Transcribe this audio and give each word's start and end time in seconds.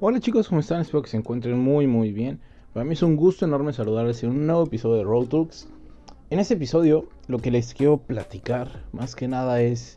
Hola 0.00 0.18
chicos, 0.18 0.48
¿cómo 0.48 0.60
están? 0.60 0.80
Espero 0.80 1.02
que 1.02 1.08
se 1.08 1.16
encuentren 1.16 1.56
muy 1.56 1.86
muy 1.86 2.12
bien. 2.12 2.40
Para 2.72 2.84
mí 2.84 2.94
es 2.94 3.02
un 3.04 3.14
gusto 3.14 3.44
enorme 3.44 3.72
saludarles 3.72 4.24
en 4.24 4.30
un 4.30 4.44
nuevo 4.44 4.64
episodio 4.64 4.96
de 4.96 5.04
Road 5.04 5.26
Talks. 5.26 5.68
En 6.30 6.40
este 6.40 6.54
episodio 6.54 7.08
lo 7.28 7.38
que 7.38 7.52
les 7.52 7.74
quiero 7.74 7.98
platicar 7.98 8.82
más 8.90 9.14
que 9.14 9.28
nada 9.28 9.62
es 9.62 9.94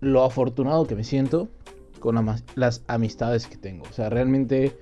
lo 0.00 0.24
afortunado 0.24 0.86
que 0.86 0.96
me 0.96 1.04
siento 1.04 1.50
con 2.00 2.16
las 2.54 2.82
amistades 2.86 3.46
que 3.46 3.58
tengo. 3.58 3.84
O 3.90 3.92
sea, 3.92 4.08
realmente 4.08 4.74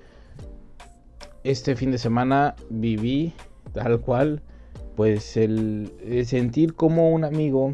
este 1.43 1.75
fin 1.75 1.91
de 1.91 1.99
semana 1.99 2.55
viví 2.71 3.33
tal 3.73 4.01
cual 4.01 4.41
pues 4.95 5.37
el, 5.37 5.93
el 6.07 6.27
sentir 6.27 6.75
como 6.75 7.11
un 7.11 7.25
amigo 7.25 7.73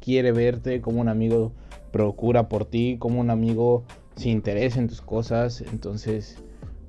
quiere 0.00 0.32
verte, 0.32 0.80
como 0.80 1.02
un 1.02 1.08
amigo 1.08 1.52
procura 1.92 2.48
por 2.48 2.64
ti, 2.64 2.96
como 2.98 3.20
un 3.20 3.28
amigo 3.28 3.84
se 4.16 4.28
interesa 4.28 4.78
en 4.78 4.88
tus 4.88 5.00
cosas. 5.00 5.62
Entonces, 5.72 6.42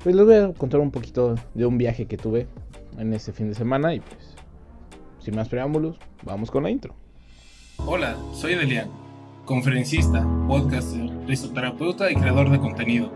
pues 0.04 0.16
les 0.16 0.26
voy 0.26 0.36
a 0.36 0.54
contar 0.54 0.80
un 0.80 0.92
poquito 0.92 1.36
de 1.54 1.66
un 1.66 1.78
viaje 1.78 2.06
que 2.06 2.18
tuve 2.18 2.48
en 2.98 3.14
este 3.14 3.32
fin 3.32 3.50
de 3.50 3.56
semana 3.56 3.94
y 3.94 4.00
pues, 4.00 4.36
sin 5.20 5.36
más 5.36 5.50
preámbulos, 5.50 5.98
vamos 6.24 6.52
con 6.52 6.64
la 6.64 6.70
intro. 6.70 6.96
Hola, 7.78 8.16
soy 8.34 8.56
Delian, 8.56 8.90
conferencista, 9.46 10.28
podcaster, 10.48 11.10
risoterapeuta 11.28 12.12
y 12.12 12.16
creador 12.16 12.50
de 12.50 12.60
contenido. 12.60 13.12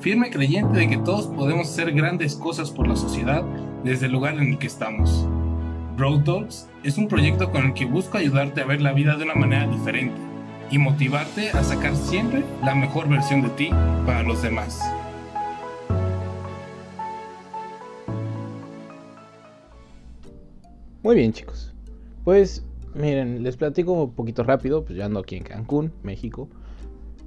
Firme 0.00 0.30
creyente 0.30 0.78
de 0.78 0.88
que 0.88 0.96
todos 0.96 1.26
podemos 1.26 1.68
hacer 1.68 1.92
grandes 1.92 2.34
cosas 2.34 2.70
por 2.70 2.88
la 2.88 2.96
sociedad 2.96 3.44
desde 3.84 4.06
el 4.06 4.12
lugar 4.12 4.34
en 4.38 4.52
el 4.52 4.58
que 4.58 4.66
estamos. 4.66 5.26
Road 5.98 6.24
Talks 6.24 6.68
es 6.82 6.96
un 6.96 7.08
proyecto 7.08 7.50
con 7.50 7.66
el 7.66 7.74
que 7.74 7.84
busco 7.84 8.16
ayudarte 8.16 8.62
a 8.62 8.64
ver 8.66 8.80
la 8.80 8.92
vida 8.92 9.16
de 9.16 9.24
una 9.24 9.34
manera 9.34 9.66
diferente 9.66 10.29
y 10.70 10.78
motivarte 10.78 11.50
a 11.50 11.62
sacar 11.64 11.96
siempre 11.96 12.44
la 12.62 12.74
mejor 12.74 13.08
versión 13.08 13.42
de 13.42 13.48
ti 13.50 13.70
para 14.06 14.22
los 14.22 14.42
demás. 14.42 14.80
Muy 21.02 21.16
bien 21.16 21.32
chicos, 21.32 21.74
pues 22.24 22.64
miren, 22.94 23.42
les 23.42 23.56
platico 23.56 23.92
un 23.92 24.12
poquito 24.12 24.44
rápido, 24.44 24.84
pues 24.84 24.98
yo 24.98 25.04
ando 25.04 25.20
aquí 25.20 25.36
en 25.36 25.44
Cancún, 25.44 25.92
México, 26.02 26.48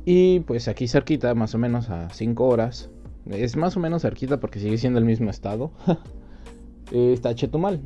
y 0.06 0.42
pues 0.42 0.67
aquí 0.67 0.88
cerquita, 0.88 1.34
más 1.34 1.56
o 1.56 1.58
menos 1.58 1.89
a 1.89 2.10
5 2.10 2.45
horas, 2.45 2.89
es 3.30 3.56
más 3.56 3.76
o 3.76 3.80
menos 3.80 4.04
cerquita 4.04 4.39
porque 4.39 4.60
sigue 4.60 4.78
siendo 4.78 5.00
el 5.00 5.06
mismo 5.06 5.30
estado, 5.30 5.72
está 6.92 7.34
Chetumal. 7.34 7.82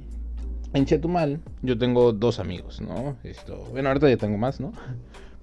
En 0.73 0.85
Chetumal 0.85 1.39
yo 1.61 1.77
tengo 1.77 2.11
dos 2.11 2.39
amigos, 2.39 2.81
¿no? 2.81 3.15
Esto, 3.23 3.65
bueno, 3.71 3.87
ahorita 3.87 4.09
ya 4.09 4.17
tengo 4.17 4.37
más, 4.37 4.59
¿no? 4.59 4.73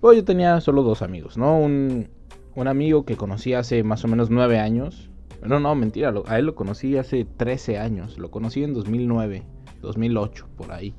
Pues 0.05 0.19
yo 0.19 0.25
tenía 0.27 0.61
solo 0.61 0.83
dos 0.83 1.01
amigos, 1.01 1.39
¿no? 1.39 1.59
Un, 1.59 2.11
amigo 2.57 3.07
que 3.07 3.17
conocí 3.17 3.55
hace 3.55 3.83
más 3.83 4.05
o 4.05 4.09
menos 4.09 4.29
nueve 4.29 4.59
años. 4.59 5.09
No, 5.43 5.61
no, 5.61 5.75
mentira, 5.75 6.13
a 6.27 6.39
él 6.39 6.45
lo 6.45 6.55
conocí 6.55 6.99
hace 6.99 7.25
13 7.25 7.79
años. 7.79 8.19
Lo 8.19 8.31
conocí 8.31 8.63
en 8.63 8.75
2009, 8.75 9.45
2008, 9.81 10.47
por 10.59 10.73
ahí. 10.73 10.93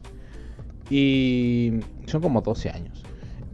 Y 0.89 1.73
son 2.07 2.23
como 2.23 2.41
12 2.41 2.69
años. 2.71 3.03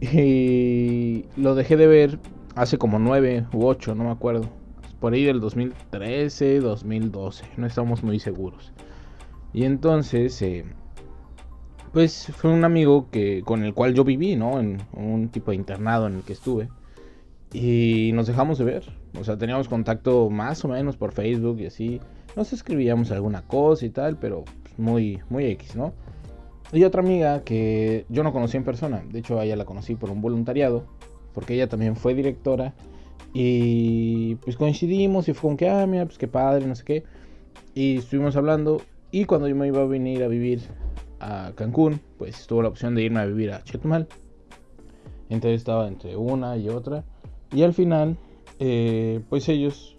Y 0.00 1.26
lo 1.36 1.54
dejé 1.54 1.76
de 1.76 1.86
ver 1.86 2.18
hace 2.54 2.78
como 2.78 2.98
9 2.98 3.48
u 3.52 3.66
8, 3.66 3.94
no 3.94 4.04
me 4.04 4.10
acuerdo. 4.10 4.48
Por 5.00 5.12
ahí 5.12 5.24
del 5.24 5.40
2013, 5.40 6.60
2012, 6.60 7.44
no 7.58 7.66
estamos 7.66 8.02
muy 8.02 8.20
seguros. 8.20 8.72
Y 9.52 9.64
entonces 9.64 10.40
eh, 10.40 10.64
pues 11.92 12.32
fue 12.34 12.50
un 12.50 12.64
amigo 12.64 13.08
que 13.10 13.42
con 13.42 13.64
el 13.64 13.74
cual 13.74 13.94
yo 13.94 14.04
viví, 14.04 14.34
¿no? 14.34 14.58
En 14.58 14.78
un 14.94 15.28
tipo 15.28 15.50
de 15.50 15.56
internado 15.56 16.06
en 16.06 16.16
el 16.16 16.22
que 16.22 16.32
estuve. 16.32 16.68
Y 17.52 18.12
nos 18.14 18.26
dejamos 18.26 18.58
de 18.58 18.64
ver. 18.64 18.84
O 19.18 19.24
sea, 19.24 19.36
teníamos 19.36 19.68
contacto 19.68 20.30
más 20.30 20.64
o 20.64 20.68
menos 20.68 20.96
por 20.96 21.12
Facebook 21.12 21.60
y 21.60 21.66
así. 21.66 22.00
Nos 22.34 22.52
escribíamos 22.54 23.10
alguna 23.10 23.42
cosa 23.42 23.84
y 23.84 23.90
tal, 23.90 24.16
pero 24.16 24.44
pues, 24.62 24.78
muy, 24.78 25.20
muy 25.28 25.44
X, 25.46 25.76
¿no? 25.76 25.92
Y 26.72 26.84
otra 26.84 27.02
amiga 27.02 27.42
que 27.44 28.06
yo 28.08 28.22
no 28.22 28.32
conocí 28.32 28.56
en 28.56 28.64
persona. 28.64 29.04
De 29.10 29.18
hecho, 29.18 29.38
a 29.38 29.44
ella 29.44 29.56
la 29.56 29.66
conocí 29.66 29.94
por 29.94 30.08
un 30.08 30.22
voluntariado. 30.22 30.86
Porque 31.34 31.54
ella 31.54 31.68
también 31.68 31.96
fue 31.96 32.14
directora. 32.14 32.74
Y 33.34 34.36
pues 34.36 34.56
coincidimos 34.56 35.28
y 35.28 35.34
fue 35.34 35.42
como 35.42 35.56
que, 35.58 35.68
ah, 35.68 35.86
mira, 35.86 36.06
pues 36.06 36.16
qué 36.16 36.28
padre, 36.28 36.66
no 36.66 36.74
sé 36.74 36.84
qué. 36.84 37.04
Y 37.74 37.98
estuvimos 37.98 38.36
hablando. 38.36 38.80
Y 39.10 39.26
cuando 39.26 39.46
yo 39.46 39.54
me 39.54 39.66
iba 39.66 39.82
a 39.82 39.86
venir 39.86 40.22
a 40.24 40.28
vivir 40.28 40.62
a 41.22 41.52
Cancún, 41.54 42.00
pues 42.18 42.46
tuvo 42.46 42.62
la 42.62 42.68
opción 42.68 42.94
de 42.94 43.02
irme 43.02 43.20
a 43.20 43.26
vivir 43.26 43.52
a 43.52 43.62
Chetumal. 43.62 44.08
Entonces 45.28 45.60
estaba 45.60 45.86
entre 45.86 46.16
una 46.16 46.56
y 46.56 46.68
otra. 46.68 47.04
Y 47.52 47.62
al 47.62 47.72
final, 47.72 48.16
eh, 48.58 49.20
pues 49.30 49.48
ellos 49.48 49.96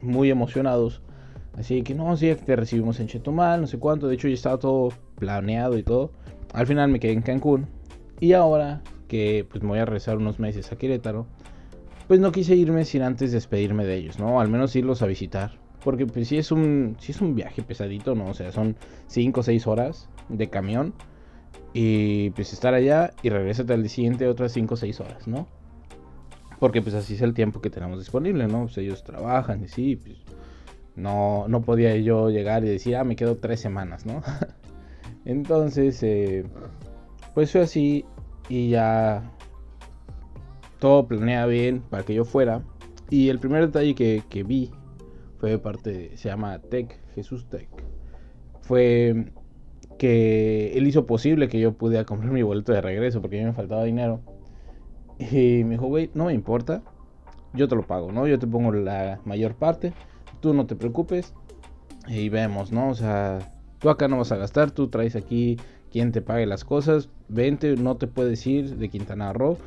muy 0.00 0.30
emocionados. 0.30 1.02
Así 1.58 1.82
que 1.82 1.94
no, 1.94 2.16
sí, 2.16 2.34
te 2.34 2.54
recibimos 2.54 3.00
en 3.00 3.08
Chetumal, 3.08 3.60
no 3.60 3.66
sé 3.66 3.78
cuánto. 3.78 4.06
De 4.06 4.14
hecho, 4.14 4.28
ya 4.28 4.34
estaba 4.34 4.58
todo 4.58 4.90
planeado 5.18 5.76
y 5.76 5.82
todo. 5.82 6.12
Al 6.52 6.66
final 6.66 6.88
me 6.88 7.00
quedé 7.00 7.12
en 7.12 7.22
Cancún. 7.22 7.66
Y 8.20 8.32
ahora 8.32 8.82
que 9.08 9.44
pues 9.50 9.62
me 9.62 9.70
voy 9.70 9.80
a 9.80 9.84
regresar 9.84 10.18
unos 10.18 10.38
meses 10.38 10.70
a 10.70 10.76
Querétaro, 10.76 11.26
pues 12.06 12.20
no 12.20 12.30
quise 12.30 12.54
irme 12.54 12.84
sin 12.84 13.02
antes 13.02 13.32
despedirme 13.32 13.84
de 13.84 13.96
ellos, 13.96 14.20
¿no? 14.20 14.40
Al 14.40 14.48
menos 14.48 14.76
irlos 14.76 15.02
a 15.02 15.06
visitar. 15.06 15.58
Porque 15.82 16.06
pues 16.06 16.28
sí 16.28 16.38
es 16.38 16.52
un, 16.52 16.96
sí 17.00 17.10
es 17.10 17.20
un 17.20 17.34
viaje 17.34 17.62
pesadito, 17.62 18.14
¿no? 18.14 18.26
O 18.26 18.34
sea, 18.34 18.52
son 18.52 18.76
5 19.08 19.40
o 19.40 19.42
6 19.42 19.66
horas 19.66 20.08
de 20.30 20.48
camión. 20.48 20.94
Y 21.72 22.30
pues 22.30 22.52
estar 22.52 22.74
allá 22.74 23.12
y 23.22 23.28
regresarte 23.28 23.74
al 23.74 23.82
día 23.82 23.90
siguiente 23.90 24.26
otras 24.26 24.52
5 24.52 24.74
o 24.74 24.76
6 24.76 25.00
horas, 25.00 25.28
¿no? 25.28 25.46
Porque 26.58 26.82
pues 26.82 26.94
así 26.94 27.14
es 27.14 27.22
el 27.22 27.32
tiempo 27.32 27.60
que 27.60 27.70
tenemos 27.70 27.98
disponible, 27.98 28.48
¿no? 28.48 28.62
Pues 28.62 28.78
ellos 28.78 29.04
trabajan 29.04 29.62
y 29.62 29.68
sí, 29.68 29.96
pues 29.96 30.16
no, 30.96 31.46
no 31.48 31.62
podía 31.62 31.96
yo 31.96 32.28
llegar 32.30 32.64
y 32.64 32.68
decir, 32.68 32.96
ah, 32.96 33.04
me 33.04 33.16
quedo 33.16 33.36
3 33.36 33.58
semanas, 33.58 34.04
¿no? 34.04 34.22
Entonces, 35.24 36.02
eh, 36.02 36.44
pues 37.34 37.52
fue 37.52 37.60
así 37.62 38.04
y 38.48 38.70
ya 38.70 39.30
todo 40.80 41.06
planea 41.06 41.46
bien 41.46 41.82
para 41.82 42.02
que 42.02 42.14
yo 42.14 42.24
fuera. 42.24 42.62
Y 43.10 43.28
el 43.28 43.38
primer 43.38 43.66
detalle 43.66 43.94
que, 43.94 44.22
que 44.28 44.42
vi 44.42 44.70
fue 45.38 45.50
de 45.50 45.58
parte, 45.58 46.16
se 46.16 46.28
llama 46.28 46.58
Tech, 46.58 47.00
Jesús 47.14 47.48
Tech. 47.48 47.68
Fue 48.60 49.32
que 50.00 50.72
él 50.78 50.86
hizo 50.86 51.04
posible 51.04 51.50
que 51.50 51.60
yo 51.60 51.74
pudiera 51.74 52.06
comprar 52.06 52.32
mi 52.32 52.40
boleto 52.42 52.72
de 52.72 52.80
regreso 52.80 53.20
porque 53.20 53.38
a 53.38 53.40
mí 53.42 53.46
me 53.48 53.52
faltaba 53.52 53.84
dinero. 53.84 54.22
Y 55.18 55.62
me 55.64 55.72
dijo, 55.72 55.88
güey, 55.88 56.10
no 56.14 56.24
me 56.24 56.32
importa, 56.32 56.82
yo 57.52 57.68
te 57.68 57.76
lo 57.76 57.86
pago, 57.86 58.10
¿no? 58.10 58.26
Yo 58.26 58.38
te 58.38 58.46
pongo 58.46 58.72
la 58.72 59.20
mayor 59.26 59.56
parte, 59.56 59.92
tú 60.40 60.54
no 60.54 60.64
te 60.64 60.74
preocupes 60.74 61.34
y 62.08 62.30
vemos, 62.30 62.72
¿no? 62.72 62.88
O 62.88 62.94
sea, 62.94 63.52
tú 63.78 63.90
acá 63.90 64.08
no 64.08 64.16
vas 64.16 64.32
a 64.32 64.36
gastar, 64.36 64.70
tú 64.70 64.88
traes 64.88 65.16
aquí 65.16 65.58
quien 65.92 66.12
te 66.12 66.22
pague 66.22 66.46
las 66.46 66.64
cosas, 66.64 67.10
vente, 67.28 67.76
no 67.76 67.98
te 67.98 68.06
puedes 68.06 68.46
ir 68.46 68.76
de 68.76 68.88
Quintana 68.88 69.34
Roo 69.34 69.58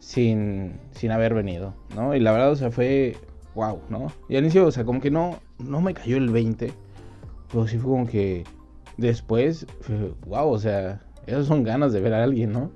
sin, 0.00 0.72
sin 0.90 1.12
haber 1.12 1.34
venido, 1.34 1.74
¿no? 1.94 2.16
Y 2.16 2.18
la 2.18 2.32
verdad, 2.32 2.50
o 2.50 2.56
sea, 2.56 2.72
fue 2.72 3.14
wow, 3.54 3.78
¿no? 3.90 4.10
Y 4.28 4.34
al 4.34 4.42
inicio, 4.42 4.66
o 4.66 4.72
sea, 4.72 4.84
como 4.84 5.00
que 5.00 5.12
no, 5.12 5.38
no 5.60 5.80
me 5.80 5.94
cayó 5.94 6.16
el 6.16 6.30
20. 6.30 6.72
Pero 7.52 7.66
sí 7.66 7.78
fue 7.78 7.90
como 7.90 8.06
que 8.06 8.44
después, 8.98 9.66
wow, 10.26 10.50
o 10.50 10.58
sea, 10.58 11.00
esas 11.26 11.46
son 11.46 11.62
ganas 11.62 11.92
de 11.94 12.00
ver 12.00 12.12
a 12.12 12.22
alguien, 12.22 12.52
¿no? 12.52 12.70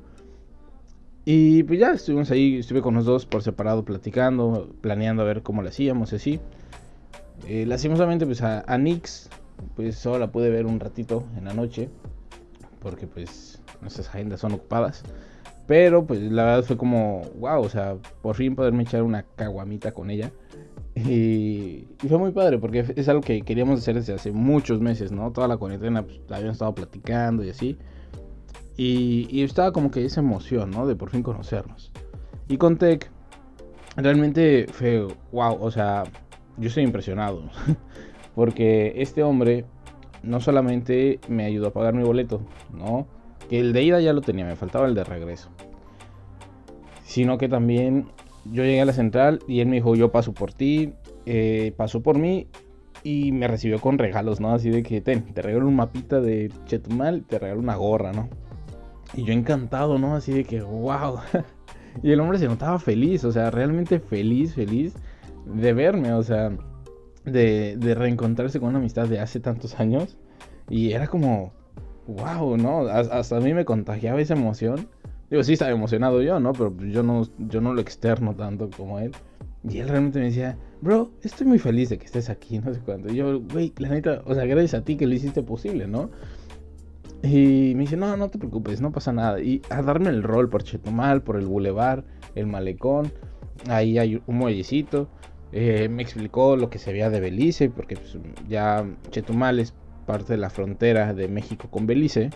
Y 1.25 1.63
pues 1.65 1.79
ya 1.79 1.93
estuvimos 1.93 2.31
ahí, 2.31 2.59
estuve 2.59 2.81
con 2.81 2.95
los 2.95 3.05
dos 3.05 3.27
por 3.27 3.43
separado 3.43 3.85
platicando, 3.85 4.75
planeando 4.81 5.23
a 5.23 5.27
ver 5.27 5.43
cómo 5.43 5.63
lo 5.63 5.69
hacíamos, 5.69 6.13
así. 6.13 6.41
Eh, 7.47 7.67
lastimosamente, 7.67 8.25
pues 8.25 8.43
a, 8.43 8.65
a 8.67 8.79
Nix, 8.79 9.29
pues 9.77 9.97
solo 9.97 10.19
la 10.19 10.33
pude 10.33 10.51
ver 10.51 10.67
un 10.67 10.81
ratito 10.81 11.25
en 11.37 11.45
la 11.45 11.55
noche, 11.55 11.91
porque 12.81 13.07
pues 13.07 13.61
nuestras 13.81 14.09
agendas 14.09 14.41
son 14.41 14.53
ocupadas. 14.53 15.05
Pero 15.67 16.05
pues 16.07 16.21
la 16.21 16.45
verdad 16.45 16.65
fue 16.65 16.77
como, 16.77 17.23
wow, 17.39 17.63
o 17.63 17.69
sea, 17.69 17.97
por 18.21 18.37
fin 18.37 18.55
poderme 18.55 18.83
echar 18.83 19.03
una 19.03 19.25
caguamita 19.37 19.93
con 19.93 20.11
ella. 20.11 20.33
Y, 20.95 21.87
fue 22.07 22.19
muy 22.19 22.33
padre 22.33 22.59
porque 22.59 22.85
es 22.97 23.09
algo 23.09 23.23
que 23.23 23.41
queríamos 23.43 23.81
hacer 23.81 23.95
desde 23.95 24.13
hace 24.13 24.31
muchos 24.33 24.81
meses, 24.81 25.11
¿no? 25.11 25.33
Toda 25.33 25.49
la 25.49 25.57
cuarentena 25.57 26.03
pues, 26.03 26.21
la 26.29 26.37
habíamos 26.37 26.57
estado 26.57 26.75
platicando 26.75 27.45
y 27.45 27.51
así. 27.51 27.79
Y, 28.77 29.43
estaba 29.43 29.73
como 29.73 29.91
que 29.91 30.05
esa 30.05 30.21
emoción, 30.21 30.71
¿no? 30.71 30.87
De 30.87 30.97
por 30.97 31.11
fin 31.11 31.23
conocernos. 31.23 31.93
Y 32.49 32.57
con 32.57 32.77
Tech, 32.77 33.11
realmente 33.97 34.67
fue 34.71 35.07
wow, 35.31 35.57
o 35.61 35.71
sea, 35.71 36.05
yo 36.59 36.69
estoy 36.69 36.83
impresionado. 36.83 37.43
porque 38.35 38.95
este 38.97 39.23
hombre 39.23 39.65
no 40.23 40.41
solamente 40.41 41.21
me 41.29 41.45
ayudó 41.45 41.69
a 41.69 41.73
pagar 41.73 41.95
mi 41.95 42.03
boleto, 42.03 42.43
¿no? 42.73 43.07
El 43.59 43.75
de 43.75 43.83
ida 43.83 44.01
ya 44.01 44.15
lo 44.15 44.23
tenía, 44.23 44.47
me 44.47 44.57
faltaba 44.57 44.87
el 44.87 44.95
de 44.95 45.05
regreso. 45.05 45.51
Sino 47.05 47.37
que 47.37 47.51
también 47.51 48.07
yo 48.47 48.65
llegué 48.65 48.81
a 48.81 48.87
la 48.87 48.95
central 48.95 49.41
y 49.47 49.61
él 49.61 49.69
me 49.69 49.77
dijo, 49.77 49.95
yo 49.95 50.11
paso 50.11 50.33
por 50.33 50.55
ti, 50.55 50.95
eh, 51.27 51.75
pasó 51.77 52.03
por 52.03 52.19
mí 52.19 52.49
y 53.03 53.31
me 53.33 53.47
recibió 53.49 53.79
con 53.79 53.99
regalos, 53.99 54.41
¿no? 54.41 54.55
Así 54.55 54.71
de 54.71 54.83
que, 54.83 55.03
te 55.03 55.43
regalo 55.43 55.69
un 55.69 55.77
mapita 55.77 56.23
de 56.23 56.51
Chetumal, 56.65 57.25
te 57.25 57.39
regalo 57.39 57.61
una 57.61 57.77
gorra, 57.77 58.13
¿no? 58.13 58.31
Y 59.13 59.25
yo 59.25 59.35
encantado, 59.35 59.99
¿no? 59.99 60.17
Así 60.17 60.33
de 60.33 60.45
que, 60.45 60.63
wow. 60.63 61.19
y 62.03 62.11
el 62.11 62.21
hombre 62.21 62.39
se 62.39 62.49
notaba 62.49 62.79
feliz, 62.79 63.23
o 63.25 63.33
sea, 63.33 63.51
realmente 63.51 64.01
feliz, 64.01 64.55
feliz 64.55 64.95
de 65.45 65.75
verme, 65.75 66.15
o 66.15 66.23
sea, 66.23 66.57
de, 67.27 67.77
de 67.77 67.95
reencontrarse 67.95 68.61
con 68.61 68.71
una 68.71 68.79
amistad 68.79 69.09
de 69.09 69.21
hace 69.21 69.41
tantos 69.41 69.79
años. 69.79 70.17
Y 70.71 70.93
era 70.93 71.07
como, 71.07 71.53
wow, 72.07 72.57
¿no? 72.57 72.89
Hasta 72.89 73.37
a 73.37 73.41
mí 73.41 73.55
me 73.55 73.65
contagiaba 73.65 74.21
esa 74.21 74.35
emoción. 74.35 74.89
Digo, 75.31 75.43
sí 75.43 75.55
estaba 75.55 75.71
emocionado 75.71 76.23
yo, 76.23 76.41
¿no? 76.41 76.53
Pero 76.53 76.75
yo 76.81 77.03
no, 77.03 77.27
yo 77.39 77.61
no 77.61 77.73
lo 77.75 77.81
externo 77.81 78.35
tanto 78.35 78.69
como 78.77 78.99
él. 78.99 79.13
Y 79.69 79.79
él 79.79 79.89
realmente 79.89 80.19
me 80.19 80.27
decía, 80.27 80.59
bro, 80.81 81.11
estoy 81.23 81.47
muy 81.47 81.59
feliz 81.59 81.89
de 81.89 81.99
que 81.99 82.07
estés 82.07 82.29
aquí, 82.29 82.59
no 82.65 82.75
sé 82.75 82.81
cuánto. 82.81 83.13
Y 83.13 83.17
yo, 83.17 83.41
güey, 83.41 83.73
la 83.79 83.89
neta, 83.89 84.23
o 84.27 84.35
sea, 84.35 84.45
gracias 84.45 84.75
a 84.75 84.85
ti 84.85 84.97
que 84.97 85.07
lo 85.07 85.15
hiciste 85.15 85.43
posible, 85.43 85.87
¿no? 85.87 86.11
Y 87.23 87.75
me 87.77 87.83
dice, 87.83 87.97
no, 87.97 88.17
no 88.17 88.29
te 88.29 88.39
preocupes, 88.39 88.81
no 88.81 88.91
pasa 88.91 89.13
nada. 89.13 89.41
Y 89.41 89.63
a 89.71 89.81
darme 89.83 90.11
el 90.11 90.25
rol 90.25 90.49
por 90.49 90.65
Chetumal, 90.65 91.23
por 91.23 91.37
el 91.37 91.47
bulevar, 91.47 92.05
el 92.35 92.47
malecón. 92.47 93.13
Ahí 93.69 93.99
hay 93.99 94.21
un 94.27 94.37
muellecito. 94.37 95.09
Eh, 95.53 95.89
me 95.89 96.03
explicó 96.03 96.57
lo 96.57 96.69
que 96.69 96.79
se 96.79 96.93
veía 96.93 97.11
de 97.11 97.21
Belice, 97.21 97.71
porque 97.71 97.95
pues, 97.97 98.19
ya 98.49 98.85
Chetumal 99.11 99.61
es 99.61 99.73
parte 100.03 100.35
de 100.35 100.39
la 100.39 100.51
frontera 100.51 101.15
de 101.15 101.29
México 101.29 101.69
con 101.71 101.87
Belice. 101.87 102.31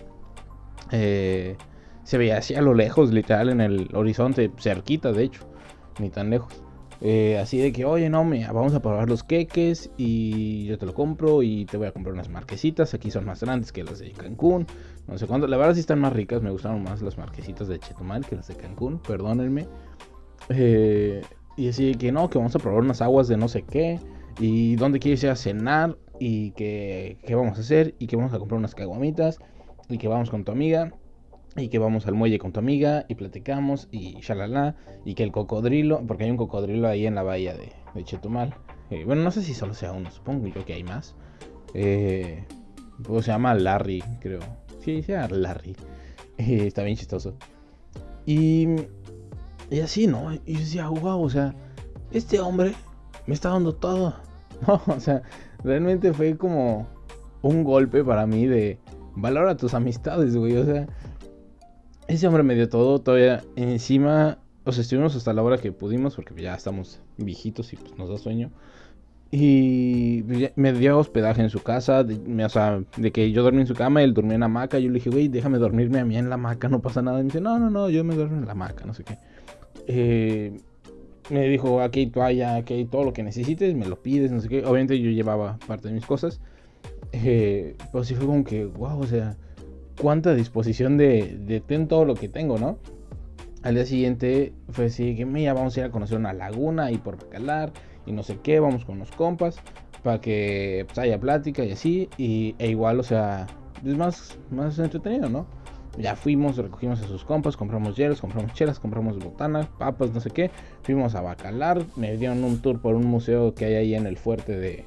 Eh, 0.93 1.57
se 2.05 2.19
veía 2.19 2.39
así 2.39 2.55
a 2.55 2.63
lo 2.63 2.75
lejos, 2.75 3.13
literal, 3.13 3.49
en 3.49 3.61
el 3.61 3.89
horizonte, 3.95 4.51
cerquita, 4.59 5.13
de 5.13 5.25
hecho, 5.25 5.47
ni 5.99 6.11
tan 6.11 6.31
lejos. 6.31 6.63
Eh, 7.01 7.39
así 7.39 7.59
de 7.59 7.73
que, 7.73 7.85
oye, 7.85 8.09
no, 8.09 8.25
me, 8.25 8.47
vamos 8.47 8.75
a 8.75 8.81
probar 8.81 9.09
los 9.09 9.23
queques 9.23 9.91
y 9.97 10.67
yo 10.67 10.79
te 10.79 10.87
lo 10.87 10.95
compro 10.95 11.43
y 11.43 11.67
te 11.67 11.77
voy 11.77 11.87
a 11.87 11.93
comprar 11.93 12.15
unas 12.15 12.29
marquesitas. 12.29 12.95
Aquí 12.95 13.11
son 13.11 13.25
más 13.27 13.41
grandes 13.43 13.73
que 13.73 13.85
las 13.85 13.99
de 13.99 14.13
Cancún. 14.13 14.67
No 15.07 15.19
sé 15.19 15.27
cuánto. 15.27 15.47
La 15.47 15.57
verdad 15.57 15.75
sí 15.75 15.81
están 15.81 16.01
más 16.01 16.13
ricas. 16.13 16.43
Me 16.43 16.51
gustaron 16.51 16.83
más 16.83 17.03
las 17.03 17.19
marquesitas 17.19 17.69
de 17.69 17.79
Chetumal 17.79 18.27
que 18.27 18.37
las 18.37 18.49
de 18.49 18.57
Cancún. 18.57 18.99
Perdónenme. 19.01 19.67
Eh, 20.49 21.23
y 21.57 21.69
así 21.69 21.93
de 21.93 21.99
que 21.99 22.13
no, 22.13 22.31
que 22.31 22.39
vamos 22.39 22.55
a 22.57 22.59
probar 22.59 22.83
unas 22.83 23.03
aguas 23.03 23.29
de 23.29 23.37
no 23.37 23.49
sé 23.49 23.63
qué. 23.63 24.01
Y 24.39 24.77
dónde 24.77 24.99
quieres 24.99 25.23
ir 25.23 25.31
a 25.31 25.37
cenar. 25.37 25.97
Y 26.19 26.53
que, 26.53 27.19
qué 27.27 27.35
vamos 27.35 27.59
a 27.59 27.61
hacer. 27.61 27.95
Y 27.99 28.07
que 28.07 28.17
vamos 28.17 28.33
a 28.33 28.39
comprar 28.39 28.59
unas 28.59 28.75
caguamitas. 28.75 29.39
Y 29.89 29.99
que 29.99 30.09
vamos 30.09 30.31
con 30.31 30.45
tu 30.45 30.53
amiga 30.53 30.93
y 31.57 31.69
que 31.69 31.79
vamos 31.79 32.07
al 32.07 32.15
muelle 32.15 32.39
con 32.39 32.53
tu 32.53 32.61
amiga 32.61 33.07
y 33.09 33.15
platicamos 33.15 33.89
y 33.91 34.21
shalala 34.21 34.77
y 35.05 35.15
que 35.15 35.23
el 35.23 35.33
cocodrilo, 35.33 36.03
porque 36.07 36.25
hay 36.25 36.31
un 36.31 36.37
cocodrilo 36.37 36.89
ahí 36.89 37.07
en 37.07 37.15
la 37.15 37.23
bahía 37.23 37.55
de, 37.55 37.73
Chetumal. 38.05 38.55
Eh, 38.91 39.05
bueno, 39.05 39.23
no 39.23 39.31
sé 39.31 39.43
si 39.43 39.55
solo 39.55 39.73
sea 39.73 39.93
uno, 39.93 40.11
supongo 40.11 40.47
yo 40.49 40.65
que 40.65 40.75
hay 40.75 40.85
más. 40.85 41.15
Eh, 41.73 42.45
se 43.21 43.23
llama 43.23 43.55
Larry, 43.55 44.03
creo. 44.21 44.41
Sí, 44.85 45.03
se 45.03 45.13
llama 45.13 45.29
Larry. 45.31 45.77
Eh, 46.39 46.67
está 46.67 46.83
bien 46.83 46.99
chistoso. 46.99 47.35
Y, 48.27 48.67
y 49.71 49.81
así, 49.81 50.07
¿no? 50.07 50.35
Y 50.35 50.53
yo 50.53 50.59
decía, 50.59 50.89
wow, 50.91 51.23
o 51.23 51.31
sea, 51.31 51.55
este 52.11 52.41
hombre 52.41 52.75
me 53.27 53.33
está 53.33 53.49
dando 53.49 53.75
todo. 53.75 54.15
O 54.87 55.01
sea, 55.01 55.23
realmente 55.65 56.13
fue 56.13 56.37
como 56.37 56.87
un 57.43 57.65
golpe 57.65 58.05
para 58.05 58.27
mí 58.27 58.47
de 58.47 58.79
valora 59.15 59.57
tus 59.57 59.75
amistades, 59.75 60.37
güey. 60.37 60.57
O 60.57 60.65
sea, 60.65 60.87
ese 62.09 62.27
hombre 62.27 62.43
me 62.43 62.55
dio 62.55 62.69
todo, 62.69 63.01
todavía 63.01 63.43
encima, 63.57 64.39
o 64.65 64.73
sea, 64.73 64.83
estuvimos 64.83 65.17
hasta 65.17 65.33
la 65.33 65.43
hora 65.43 65.59
que 65.59 65.73
pudimos, 65.73 66.17
porque 66.17 66.41
ya 66.41 66.55
estamos 66.55 67.01
viejitos 67.17 67.73
y 67.73 67.77
pues 67.77 67.97
nos 67.97 68.09
da 68.09 68.19
sueño. 68.19 68.51
Y 69.33 70.25
me 70.55 70.73
dio 70.73 70.99
hospedaje 70.99 71.43
en 71.43 71.51
su 71.51 71.61
casa, 71.61 72.05
de, 72.05 72.45
o 72.45 72.49
sea, 72.49 72.81
de 72.97 73.11
que 73.11 73.33
yo 73.33 73.43
dormí 73.43 73.61
en 73.61 73.67
su 73.67 73.75
cama, 73.75 74.03
él 74.03 74.15
dormía 74.15 74.35
en 74.35 74.41
la 74.41 74.47
hamaca. 74.47 74.79
Yo 74.79 74.89
le 74.89 74.95
dije, 74.95 75.11
güey, 75.11 75.29
déjame 75.29 75.59
dormirme 75.59 75.99
a 75.99 76.05
mí 76.05 76.17
en 76.17 76.29
la 76.29 76.37
hamaca, 76.37 76.69
no 76.69 76.81
pasa 76.81 77.03
nada. 77.03 77.19
Y 77.19 77.23
me 77.23 77.27
dice, 77.27 77.41
no, 77.41 77.59
no, 77.59 77.69
no, 77.69 77.91
yo 77.91 78.05
me 78.05 78.15
duermo 78.15 78.37
en 78.37 78.47
la 78.47 78.53
hamaca, 78.53 78.85
no 78.87 78.95
sé 78.95 79.03
qué. 79.03 79.19
Eh, 79.89 80.61
me 81.31 81.49
dijo, 81.49 81.81
aquí 81.81 82.01
hay 82.01 82.07
toalla, 82.07 82.57
aquí 82.57 82.85
todo 82.85 83.05
lo 83.05 83.13
que 83.13 83.23
necesites, 83.23 83.75
me 83.75 83.87
lo 83.87 84.03
pides, 84.03 84.31
no 84.31 84.41
sé 84.41 84.49
qué. 84.49 84.59
Obviamente 84.65 84.99
yo 85.01 85.11
llevaba 85.11 85.59
parte 85.67 85.89
de 85.89 85.95
mis 85.95 86.07
cosas. 86.07 86.41
Eh, 87.13 87.77
pero 87.93 88.05
sí 88.05 88.15
fue 88.15 88.27
como 88.27 88.45
que, 88.45 88.65
wow, 88.65 88.99
o 88.99 89.07
sea, 89.07 89.37
cuánta 90.01 90.35
disposición 90.35 90.97
de, 90.97 91.39
de 91.41 91.61
ten 91.61 91.89
todo 91.89 92.05
lo 92.05 92.15
que 92.15 92.29
tengo, 92.29 92.59
¿no? 92.59 92.79
Al 93.63 93.75
día 93.75 93.87
siguiente 93.87 94.53
fue 94.71 94.87
así 94.87 95.17
que, 95.17 95.25
mira, 95.27 95.55
vamos 95.55 95.77
a 95.77 95.81
ir 95.81 95.87
a 95.87 95.91
conocer 95.91 96.19
una 96.19 96.33
laguna 96.33 96.93
y 96.93 96.99
por 96.99 97.17
Bacalar 97.17 97.73
y 98.07 98.13
no 98.13 98.23
sé 98.23 98.39
qué, 98.43 98.61
vamos 98.61 98.85
con 98.85 98.99
los 98.99 99.11
compas 99.11 99.59
para 100.03 100.21
que 100.21 100.85
pues, 100.87 100.99
haya 100.99 101.19
plática 101.19 101.65
y 101.65 101.73
así, 101.73 102.09
y, 102.17 102.55
e 102.59 102.69
igual, 102.69 103.01
o 103.01 103.03
sea, 103.03 103.49
es 103.85 103.97
más, 103.97 104.39
más 104.53 104.79
entretenido, 104.79 105.29
¿no? 105.29 105.47
Ya 105.99 106.15
fuimos, 106.15 106.57
recogimos 106.57 107.01
a 107.01 107.07
sus 107.07 107.25
compas, 107.25 107.57
compramos 107.57 107.97
hielos, 107.97 108.21
compramos 108.21 108.53
chelas, 108.53 108.79
compramos 108.79 109.19
botanas, 109.19 109.67
papas, 109.79 110.13
no 110.13 110.21
sé 110.21 110.31
qué. 110.31 110.51
Fuimos 110.83 111.15
a 111.15 111.23
Bacalar, 111.23 111.83
me 111.97 112.17
dieron 112.17 112.45
un 112.45 112.61
tour 112.61 112.81
por 112.81 112.95
un 112.95 113.07
museo 113.07 113.55
que 113.55 113.65
hay 113.65 113.75
ahí 113.75 113.95
en 113.95 114.07
el 114.07 114.17
fuerte 114.17 114.57
de... 114.57 114.85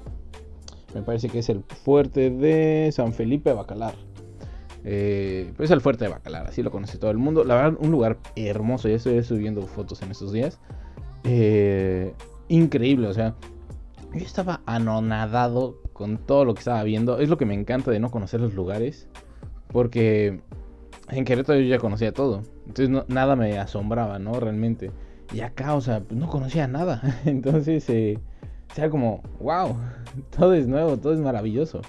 Me 0.94 1.02
parece 1.02 1.30
que 1.30 1.40
es 1.40 1.50
el 1.50 1.64
fuerte 1.64 2.30
de 2.30 2.92
San 2.92 3.14
Felipe 3.14 3.54
Bacalar. 3.54 3.96
Eh, 4.86 5.52
pues 5.58 5.72
el 5.72 5.82
fuerte 5.82 6.06
de 6.06 6.12
Bacalar, 6.12 6.48
así 6.48 6.64
lo 6.64 6.72
conoce 6.72 6.98
todo 6.98 7.12
el 7.12 7.18
mundo. 7.18 7.44
La 7.44 7.56
verdad, 7.56 7.78
un 7.80 7.92
lugar 7.92 8.18
hermoso. 8.36 8.88
Ya 8.88 8.96
estoy 8.96 9.24
subiendo 9.24 9.62
fotos 9.64 10.02
en 10.02 10.12
estos 10.12 10.32
días. 10.32 10.60
Eh, 11.24 12.14
increíble, 12.48 13.08
o 13.08 13.14
sea, 13.14 13.36
yo 14.14 14.26
estaba 14.26 14.62
anonadado 14.66 15.82
con 15.94 16.18
todo 16.18 16.46
lo 16.46 16.54
que 16.54 16.60
estaba 16.60 16.84
viendo. 16.84 17.20
Es 17.20 17.30
lo 17.30 17.38
que 17.38 17.46
me 17.46 17.54
encanta 17.54 17.92
de 17.92 18.00
no 18.00 18.10
conocer 18.10 18.40
los 18.40 18.54
lugares. 18.54 19.08
Porque 19.68 20.42
en 21.12 21.26
Querétaro 21.26 21.60
yo 21.60 21.68
ya 21.68 21.80
conocía 21.80 22.12
todo. 22.12 22.44
Entonces 22.68 23.06
nada 23.08 23.36
me 23.36 23.58
asombraba, 23.58 24.20
¿no? 24.20 24.40
Realmente. 24.40 24.92
Y 25.34 25.42
acá, 25.42 25.76
o 25.76 25.82
sea, 25.82 26.02
no 26.10 26.28
conocía 26.28 26.68
nada. 26.68 27.02
Entonces, 27.26 27.90
eh, 27.90 28.20
como, 28.90 29.22
wow, 29.40 29.76
todo 30.38 30.54
es 30.54 30.68
nuevo, 30.68 30.98
todo 30.98 31.14
es 31.14 31.20
maravilloso 31.20 31.82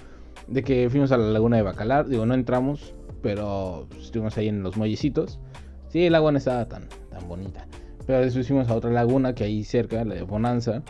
de 0.47 0.63
que 0.63 0.89
fuimos 0.89 1.11
a 1.11 1.17
la 1.17 1.27
laguna 1.27 1.57
de 1.57 1.63
Bacalar. 1.63 2.07
Digo, 2.07 2.25
no 2.25 2.33
entramos, 2.33 2.93
pero 3.21 3.87
estuvimos 3.99 4.37
ahí 4.37 4.47
en 4.47 4.63
los 4.63 4.77
muellecitos. 4.77 5.39
Sí, 5.89 6.05
el 6.05 6.15
agua 6.15 6.31
no 6.31 6.37
estaba 6.37 6.67
tan, 6.67 6.87
tan 7.09 7.27
bonita. 7.27 7.67
Pero 8.05 8.19
después 8.19 8.47
fuimos 8.47 8.69
a 8.69 8.75
otra 8.75 8.91
laguna 8.91 9.33
que 9.33 9.43
hay 9.43 9.63
cerca, 9.63 10.03
la 10.03 10.15
de 10.15 10.23
Bonanza. 10.23 10.83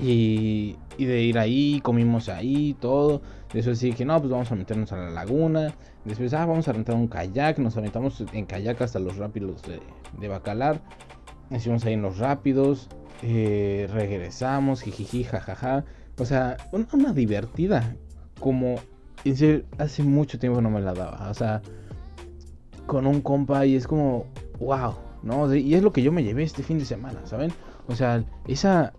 Y, 0.00 0.76
y 0.96 1.04
de 1.06 1.22
ir 1.22 1.38
ahí, 1.38 1.80
comimos 1.82 2.28
ahí, 2.28 2.76
todo. 2.80 3.22
Después 3.52 3.78
sí 3.78 3.92
que 3.92 4.04
no, 4.04 4.18
pues 4.18 4.30
vamos 4.30 4.52
a 4.52 4.54
meternos 4.54 4.92
a 4.92 4.96
la 4.96 5.10
laguna. 5.10 5.74
Después, 6.04 6.34
ah, 6.34 6.44
vamos 6.44 6.68
a 6.68 6.72
rentar 6.72 6.94
un 6.94 7.08
kayak. 7.08 7.58
Nos 7.58 7.76
aventamos 7.76 8.22
en 8.32 8.46
kayak 8.46 8.80
hasta 8.82 8.98
los 8.98 9.16
rápidos 9.16 9.62
de, 9.62 9.80
de 10.20 10.28
Bacalar. 10.28 10.80
Estuvimos 11.50 11.84
ahí 11.84 11.94
en 11.94 12.02
los 12.02 12.18
rápidos. 12.18 12.88
Eh, 13.22 13.88
regresamos, 13.92 14.82
jijiji, 14.82 15.24
jajaja. 15.24 15.84
O 16.18 16.24
sea, 16.24 16.56
una, 16.72 17.12
divertida 17.12 17.96
como 18.40 18.76
hace 19.78 20.02
mucho 20.02 20.38
tiempo 20.38 20.60
no 20.60 20.70
me 20.70 20.80
la 20.80 20.92
daba. 20.92 21.30
O 21.30 21.34
sea, 21.34 21.62
con 22.86 23.06
un 23.06 23.20
compa 23.20 23.64
y 23.66 23.76
es 23.76 23.86
como, 23.86 24.26
wow, 24.60 24.94
¿no? 25.22 25.54
Y 25.54 25.74
es 25.74 25.82
lo 25.82 25.92
que 25.92 26.02
yo 26.02 26.12
me 26.12 26.22
llevé 26.22 26.42
este 26.42 26.62
fin 26.62 26.78
de 26.78 26.84
semana, 26.84 27.20
¿saben? 27.24 27.52
O 27.86 27.94
sea, 27.94 28.24
esa, 28.46 28.92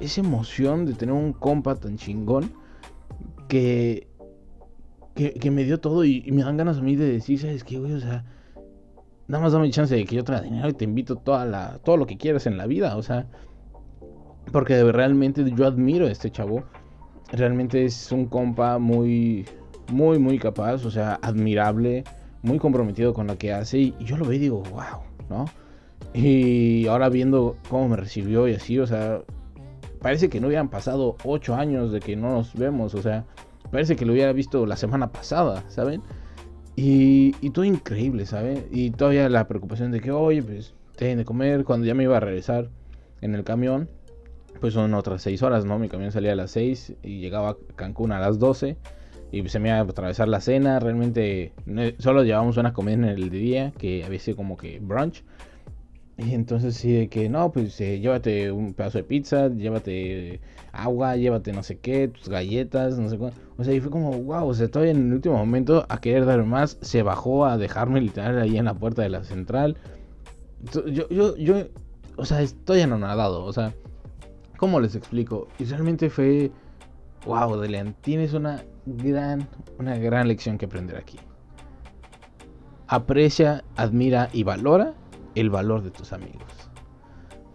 esa 0.00 0.20
emoción 0.20 0.84
de 0.84 0.94
tener 0.94 1.14
un 1.14 1.32
compa 1.32 1.74
tan 1.76 1.96
chingón 1.96 2.52
que, 5.14 5.34
que, 5.40 5.50
me 5.50 5.64
dio 5.64 5.78
todo 5.78 6.04
y, 6.04 6.22
me 6.32 6.42
dan 6.42 6.56
ganas 6.56 6.78
a 6.78 6.82
mí 6.82 6.96
de 6.96 7.10
decir, 7.10 7.38
¿sabes 7.38 7.62
qué, 7.62 7.78
güey? 7.78 7.92
O 7.92 8.00
sea, 8.00 8.24
nada 9.28 9.42
más 9.42 9.52
dame 9.52 9.70
chance 9.70 9.94
de 9.94 10.04
que 10.04 10.16
yo 10.16 10.24
traiga 10.24 10.44
dinero 10.44 10.68
y 10.68 10.72
te 10.72 10.84
invito 10.84 11.16
toda 11.16 11.44
la, 11.44 11.78
todo 11.84 11.96
lo 11.96 12.06
que 12.06 12.16
quieras 12.16 12.46
en 12.46 12.56
la 12.58 12.66
vida, 12.66 12.96
o 12.96 13.02
sea, 13.02 13.26
porque 14.52 14.82
realmente 14.92 15.44
yo 15.56 15.66
admiro 15.66 16.06
a 16.06 16.10
este 16.10 16.30
chavo 16.30 16.64
realmente 17.32 17.84
es 17.84 18.12
un 18.12 18.26
compa 18.26 18.78
muy, 18.78 19.46
muy, 19.92 20.18
muy 20.18 20.38
capaz, 20.38 20.84
o 20.84 20.90
sea, 20.90 21.18
admirable, 21.22 22.04
muy 22.42 22.58
comprometido 22.58 23.12
con 23.14 23.26
lo 23.26 23.38
que 23.38 23.52
hace. 23.52 23.78
Y 23.78 23.94
yo 24.00 24.16
lo 24.16 24.24
veo 24.24 24.34
y 24.34 24.38
digo, 24.38 24.62
wow, 24.70 25.02
¿no? 25.28 25.44
Y 26.12 26.86
ahora 26.86 27.08
viendo 27.08 27.56
cómo 27.68 27.88
me 27.88 27.96
recibió 27.96 28.46
y 28.48 28.54
así, 28.54 28.78
o 28.78 28.86
sea, 28.86 29.20
parece 30.04 30.28
que 30.28 30.38
no 30.38 30.48
hubieran 30.48 30.68
pasado 30.68 31.16
ocho 31.24 31.54
años 31.54 31.90
de 31.90 32.00
que 32.00 32.14
no 32.14 32.30
nos 32.30 32.54
vemos, 32.54 32.94
o 32.94 33.00
sea, 33.00 33.24
parece 33.70 33.96
que 33.96 34.04
lo 34.04 34.12
hubiera 34.12 34.32
visto 34.34 34.66
la 34.66 34.76
semana 34.76 35.10
pasada, 35.10 35.64
¿saben? 35.68 36.02
Y, 36.76 37.34
y 37.40 37.50
todo 37.50 37.64
increíble, 37.64 38.26
¿saben? 38.26 38.66
Y 38.70 38.90
todavía 38.90 39.28
la 39.30 39.48
preocupación 39.48 39.92
de 39.92 40.00
que, 40.00 40.12
oye, 40.12 40.42
pues, 40.42 40.74
tienen 40.96 41.18
de 41.18 41.24
comer 41.24 41.64
cuando 41.64 41.86
ya 41.86 41.94
me 41.94 42.02
iba 42.02 42.18
a 42.18 42.20
regresar 42.20 42.68
en 43.22 43.34
el 43.34 43.44
camión 43.44 43.88
pues 44.60 44.74
son 44.74 44.94
otras 44.94 45.22
6 45.22 45.42
horas, 45.42 45.64
¿no? 45.64 45.78
Mi 45.78 45.88
camión 45.88 46.12
salía 46.12 46.32
a 46.32 46.36
las 46.36 46.50
6 46.52 46.94
y 47.02 47.18
llegaba 47.18 47.50
a 47.50 47.56
Cancún 47.76 48.12
a 48.12 48.20
las 48.20 48.38
12 48.38 48.76
y 49.32 49.48
se 49.48 49.58
me 49.58 49.68
iba 49.68 49.78
a 49.78 49.82
atravesar 49.82 50.28
la 50.28 50.40
cena. 50.40 50.78
Realmente 50.78 51.52
solo 51.98 52.22
llevábamos 52.22 52.56
una 52.56 52.72
comida 52.72 52.94
en 52.94 53.04
el 53.04 53.30
día 53.30 53.72
que 53.76 54.04
había 54.04 54.20
sido 54.20 54.36
como 54.36 54.56
que 54.56 54.78
brunch. 54.80 55.24
Y 56.16 56.32
entonces 56.34 56.76
sí, 56.76 56.92
de 56.92 57.08
que 57.08 57.28
no, 57.28 57.50
pues 57.50 57.80
eh, 57.80 57.98
llévate 57.98 58.52
un 58.52 58.74
pedazo 58.74 58.98
de 58.98 59.04
pizza, 59.04 59.48
llévate 59.48 60.40
agua, 60.72 61.16
llévate 61.16 61.52
no 61.52 61.62
sé 61.62 61.78
qué, 61.78 62.08
tus 62.08 62.28
galletas, 62.28 62.98
no 62.98 63.08
sé 63.08 63.18
cuánto. 63.18 63.36
O 63.56 63.64
sea, 63.64 63.74
y 63.74 63.80
fue 63.80 63.90
como, 63.90 64.12
wow, 64.22 64.46
o 64.46 64.54
sea, 64.54 64.68
todavía 64.68 64.92
en 64.92 65.08
el 65.08 65.14
último 65.14 65.36
momento 65.36 65.86
a 65.88 66.00
querer 66.00 66.24
dar 66.24 66.44
más, 66.44 66.78
se 66.82 67.02
bajó 67.02 67.46
a 67.46 67.58
dejarme 67.58 68.00
literal 68.00 68.40
ahí 68.40 68.56
en 68.56 68.66
la 68.66 68.74
puerta 68.74 69.02
de 69.02 69.08
la 69.08 69.24
central. 69.24 69.76
Yo, 70.72 71.08
yo, 71.08 71.36
yo, 71.36 71.56
o 72.16 72.24
sea, 72.24 72.42
estoy 72.42 72.80
anonadado, 72.80 73.44
o 73.44 73.52
sea, 73.52 73.74
¿Cómo 74.56 74.80
les 74.80 74.94
explico? 74.94 75.48
Y 75.58 75.64
realmente 75.64 76.08
fue 76.08 76.50
wow, 77.26 77.58
Delian, 77.58 77.94
tienes 78.00 78.34
una 78.34 78.64
gran, 78.86 79.48
una 79.78 79.96
gran 79.98 80.28
lección 80.28 80.58
que 80.58 80.66
aprender 80.66 80.96
aquí. 80.96 81.18
Aprecia, 82.86 83.64
admira 83.76 84.28
y 84.32 84.42
valora 84.42 84.94
el 85.34 85.50
valor 85.50 85.82
de 85.82 85.90
tus 85.90 86.12
amigos. 86.12 86.70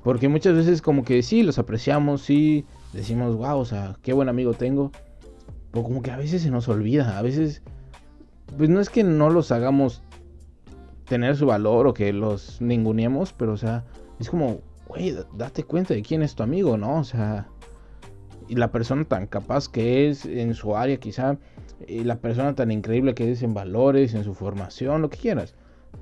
Porque 0.03 0.29
muchas 0.29 0.55
veces 0.55 0.81
como 0.81 1.03
que 1.03 1.21
sí, 1.23 1.43
los 1.43 1.59
apreciamos, 1.59 2.21
sí, 2.21 2.65
decimos, 2.93 3.35
wow, 3.35 3.59
o 3.59 3.65
sea, 3.65 3.97
qué 4.01 4.13
buen 4.13 4.29
amigo 4.29 4.53
tengo. 4.53 4.91
Pero 5.71 5.83
como 5.83 6.01
que 6.01 6.11
a 6.11 6.17
veces 6.17 6.41
se 6.41 6.51
nos 6.51 6.67
olvida, 6.67 7.17
a 7.17 7.21
veces, 7.21 7.61
pues 8.57 8.69
no 8.69 8.79
es 8.79 8.89
que 8.89 9.03
no 9.03 9.29
los 9.29 9.51
hagamos 9.51 10.01
tener 11.05 11.35
su 11.35 11.47
valor 11.47 11.87
o 11.87 11.93
que 11.93 12.13
los 12.13 12.61
ninguneemos, 12.61 13.33
pero 13.33 13.53
o 13.53 13.57
sea, 13.57 13.83
es 14.19 14.29
como, 14.29 14.61
güey, 14.87 15.15
date 15.35 15.63
cuenta 15.63 15.93
de 15.93 16.01
quién 16.01 16.21
es 16.21 16.35
tu 16.35 16.43
amigo, 16.43 16.77
¿no? 16.77 16.99
O 16.99 17.03
sea, 17.03 17.47
y 18.47 18.55
la 18.55 18.71
persona 18.71 19.03
tan 19.05 19.27
capaz 19.27 19.67
que 19.67 20.09
es 20.09 20.25
en 20.25 20.53
su 20.53 20.75
área 20.75 20.97
quizá, 20.97 21.37
y 21.87 22.03
la 22.03 22.19
persona 22.19 22.55
tan 22.55 22.71
increíble 22.71 23.13
que 23.13 23.31
es 23.31 23.43
en 23.43 23.53
valores, 23.53 24.13
en 24.13 24.23
su 24.23 24.33
formación, 24.33 25.01
lo 25.01 25.09
que 25.09 25.17
quieras. 25.17 25.55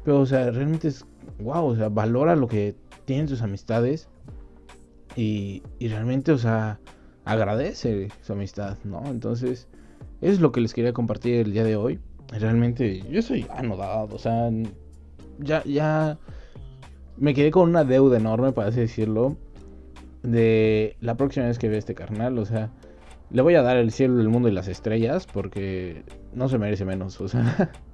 Pero, 0.07 0.21
o 0.21 0.25
sea, 0.25 0.49
realmente 0.51 0.87
es, 0.87 1.05
wow, 1.39 1.65
o 1.65 1.75
sea, 1.75 1.89
valora 1.89 2.37
lo 2.37 2.47
que 2.47 2.77
tienen 3.03 3.27
sus 3.27 3.41
amistades 3.41 4.07
y, 5.17 5.61
y 5.79 5.89
realmente, 5.89 6.31
o 6.31 6.37
sea, 6.37 6.79
agradece 7.25 8.07
su 8.21 8.31
amistad, 8.31 8.77
¿no? 8.85 9.03
Entonces, 9.07 9.67
eso 10.21 10.31
es 10.31 10.39
lo 10.39 10.53
que 10.53 10.61
les 10.61 10.73
quería 10.73 10.93
compartir 10.93 11.41
el 11.41 11.51
día 11.51 11.65
de 11.65 11.75
hoy. 11.75 11.99
Realmente, 12.29 13.03
yo 13.11 13.21
soy 13.21 13.47
anodado, 13.53 14.15
o 14.15 14.17
sea, 14.17 14.49
ya, 15.39 15.61
ya 15.65 16.17
me 17.17 17.33
quedé 17.33 17.51
con 17.51 17.67
una 17.67 17.83
deuda 17.83 18.15
enorme, 18.15 18.53
para 18.53 18.69
así 18.69 18.79
decirlo, 18.79 19.35
de 20.23 20.95
la 21.01 21.17
próxima 21.17 21.47
vez 21.47 21.59
que 21.59 21.67
vea 21.67 21.79
este 21.79 21.95
carnal, 21.95 22.39
o 22.39 22.45
sea, 22.45 22.71
le 23.29 23.41
voy 23.41 23.55
a 23.55 23.61
dar 23.61 23.75
el 23.75 23.91
cielo, 23.91 24.21
el 24.21 24.29
mundo 24.29 24.47
y 24.47 24.53
las 24.53 24.69
estrellas 24.69 25.27
porque 25.27 26.05
no 26.33 26.47
se 26.47 26.57
merece 26.57 26.85
menos, 26.85 27.19
o 27.19 27.27
sea, 27.27 27.73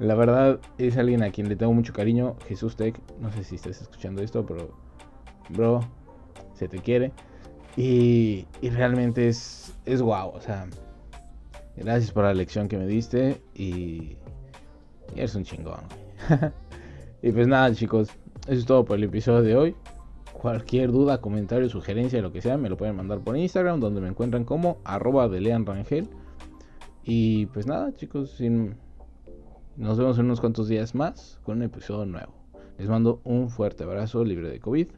la 0.00 0.14
verdad 0.14 0.58
es 0.78 0.96
alguien 0.96 1.22
a 1.22 1.30
quien 1.30 1.48
le 1.48 1.56
tengo 1.56 1.74
mucho 1.74 1.92
cariño, 1.92 2.34
Jesús 2.48 2.74
Tech, 2.74 2.98
no 3.20 3.30
sé 3.30 3.44
si 3.44 3.56
estás 3.56 3.82
escuchando 3.82 4.22
esto, 4.22 4.46
pero 4.46 4.70
bro, 5.50 5.80
se 6.54 6.68
te 6.68 6.78
quiere 6.78 7.12
y, 7.76 8.46
y 8.62 8.70
realmente 8.70 9.28
es, 9.28 9.74
es 9.84 10.00
guau, 10.00 10.30
o 10.30 10.40
sea, 10.40 10.66
gracias 11.76 12.12
por 12.12 12.24
la 12.24 12.32
lección 12.32 12.66
que 12.66 12.78
me 12.78 12.86
diste 12.86 13.42
y, 13.54 14.16
y 15.14 15.18
eres 15.18 15.34
un 15.34 15.44
chingón. 15.44 15.80
y 17.22 17.30
pues 17.30 17.46
nada 17.46 17.72
chicos, 17.74 18.08
eso 18.48 18.58
es 18.58 18.64
todo 18.64 18.86
por 18.86 18.96
el 18.96 19.04
episodio 19.04 19.42
de 19.42 19.56
hoy. 19.56 19.76
Cualquier 20.32 20.92
duda, 20.92 21.20
comentario, 21.20 21.68
sugerencia, 21.68 22.22
lo 22.22 22.32
que 22.32 22.40
sea, 22.40 22.56
me 22.56 22.70
lo 22.70 22.78
pueden 22.78 22.96
mandar 22.96 23.20
por 23.20 23.36
Instagram, 23.36 23.78
donde 23.80 24.00
me 24.00 24.08
encuentran 24.08 24.44
como 24.44 24.78
arroba 24.84 25.28
de 25.28 25.42
Lean 25.42 25.66
Rangel. 25.66 26.08
Y 27.04 27.44
pues 27.46 27.66
nada, 27.66 27.94
chicos, 27.94 28.40
nos 29.76 29.98
vemos 29.98 30.18
en 30.18 30.26
unos 30.26 30.40
cuantos 30.40 30.68
días 30.68 30.94
más 30.94 31.40
con 31.44 31.58
un 31.58 31.62
episodio 31.62 32.06
nuevo. 32.06 32.32
Les 32.78 32.88
mando 32.88 33.20
un 33.24 33.50
fuerte 33.50 33.84
abrazo 33.84 34.24
libre 34.24 34.48
de 34.48 34.60
COVID. 34.60 34.88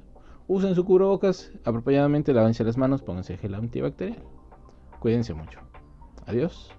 Usen 0.48 0.74
su 0.74 0.84
cubrebocas 0.84 1.52
apropiadamente, 1.64 2.32
lávense 2.32 2.64
las 2.64 2.76
manos, 2.76 3.02
pónganse 3.02 3.36
gel 3.36 3.54
antibacterial. 3.54 4.22
Cuídense 5.00 5.34
mucho. 5.34 5.60
Adiós. 6.26 6.72